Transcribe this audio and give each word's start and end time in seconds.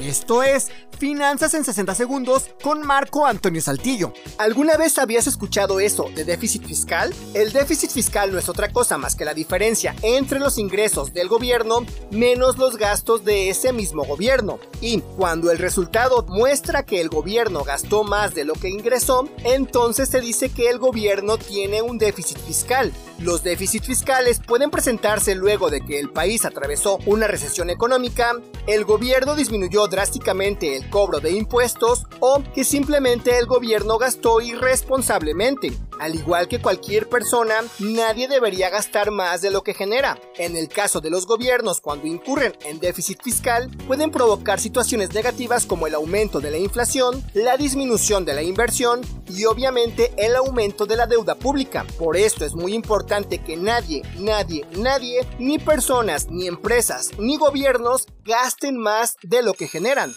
Esto 0.00 0.44
es 0.44 0.68
Finanzas 0.98 1.54
en 1.54 1.64
60 1.64 1.94
segundos 1.94 2.50
con 2.62 2.84
Marco 2.84 3.24
Antonio 3.24 3.62
Saltillo. 3.62 4.12
¿Alguna 4.38 4.76
vez 4.76 4.98
habías 4.98 5.28
escuchado 5.28 5.78
eso 5.78 6.10
de 6.14 6.24
déficit 6.24 6.64
fiscal? 6.64 7.14
El 7.34 7.52
déficit 7.52 7.90
fiscal 7.90 8.32
no 8.32 8.38
es 8.38 8.48
otra 8.48 8.72
cosa 8.72 8.98
más 8.98 9.14
que 9.14 9.24
la 9.24 9.34
diferencia 9.34 9.94
entre 10.02 10.40
los 10.40 10.58
ingresos 10.58 11.12
del 11.12 11.28
gobierno 11.28 11.86
menos 12.10 12.58
los 12.58 12.76
gastos 12.76 13.24
de 13.24 13.48
ese 13.48 13.72
mismo 13.72 14.04
gobierno. 14.04 14.58
Y 14.80 15.00
cuando 15.16 15.52
el 15.52 15.58
resultado 15.58 16.24
muestra 16.28 16.84
que 16.84 17.00
el 17.00 17.08
gobierno 17.08 17.62
gastó 17.62 18.02
más 18.02 18.34
de 18.34 18.44
lo 18.44 18.54
que 18.54 18.68
ingresó, 18.68 19.28
entonces 19.44 20.08
se 20.08 20.20
dice 20.20 20.48
que 20.48 20.68
el 20.68 20.78
gobierno 20.78 21.38
tiene 21.38 21.82
un 21.82 21.98
déficit 21.98 22.38
fiscal. 22.38 22.92
Los 23.18 23.42
déficits 23.42 23.86
fiscales 23.86 24.40
pueden 24.44 24.70
presentarse 24.70 25.34
luego 25.34 25.70
de 25.70 25.80
que 25.80 25.98
el 25.98 26.10
país 26.10 26.44
atravesó 26.44 26.98
una 27.06 27.26
recesión 27.26 27.68
económica, 27.68 28.32
el 28.68 28.84
gobierno 28.84 29.34
disminuyó 29.34 29.87
drásticamente 29.88 30.76
el 30.76 30.88
cobro 30.90 31.20
de 31.20 31.32
impuestos 31.32 32.06
o 32.20 32.42
que 32.54 32.64
simplemente 32.64 33.38
el 33.38 33.46
gobierno 33.46 33.98
gastó 33.98 34.40
irresponsablemente. 34.40 35.72
Al 35.98 36.14
igual 36.14 36.48
que 36.48 36.60
cualquier 36.60 37.08
persona, 37.08 37.54
nadie 37.78 38.28
debería 38.28 38.70
gastar 38.70 39.10
más 39.10 39.40
de 39.40 39.50
lo 39.50 39.62
que 39.62 39.74
genera. 39.74 40.18
En 40.36 40.56
el 40.56 40.68
caso 40.68 41.00
de 41.00 41.10
los 41.10 41.26
gobiernos, 41.26 41.80
cuando 41.80 42.06
incurren 42.06 42.54
en 42.64 42.78
déficit 42.78 43.22
fiscal, 43.22 43.70
pueden 43.86 44.10
provocar 44.10 44.60
situaciones 44.60 45.12
negativas 45.12 45.66
como 45.66 45.86
el 45.86 45.94
aumento 45.94 46.40
de 46.40 46.50
la 46.50 46.58
inflación, 46.58 47.24
la 47.34 47.56
disminución 47.56 48.24
de 48.24 48.34
la 48.34 48.42
inversión 48.42 49.00
y 49.28 49.44
obviamente 49.44 50.12
el 50.16 50.36
aumento 50.36 50.86
de 50.86 50.96
la 50.96 51.06
deuda 51.06 51.34
pública. 51.34 51.84
Por 51.98 52.16
esto 52.16 52.44
es 52.44 52.54
muy 52.54 52.74
importante 52.74 53.42
que 53.42 53.56
nadie, 53.56 54.02
nadie, 54.18 54.64
nadie, 54.76 55.26
ni 55.38 55.58
personas, 55.58 56.28
ni 56.28 56.46
empresas, 56.46 57.10
ni 57.18 57.36
gobiernos 57.36 58.06
gasten 58.24 58.76
más 58.76 59.16
de 59.22 59.42
lo 59.42 59.54
que 59.54 59.68
generan. 59.68 60.12